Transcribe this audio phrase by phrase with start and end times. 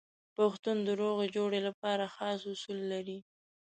[0.35, 3.17] پښتون د روغې جوړې لپاره خاص اصول لري.